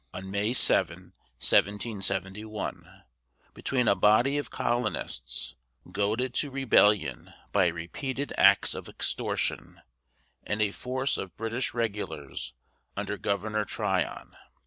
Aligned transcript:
on 0.15 0.31
May 0.31 0.51
7, 0.51 1.13
1771, 1.39 3.03
between 3.53 3.87
a 3.87 3.93
body 3.93 4.39
of 4.39 4.49
colonists, 4.49 5.53
goaded 5.91 6.33
to 6.33 6.49
rebellion 6.49 7.31
by 7.51 7.67
repeated 7.67 8.33
acts 8.35 8.73
of 8.73 8.89
extortion, 8.89 9.79
and 10.43 10.59
a 10.59 10.71
force 10.71 11.19
of 11.19 11.37
British 11.37 11.75
regulars 11.75 12.55
under 12.97 13.15
Governor 13.15 13.63
Tryon. 13.63 14.35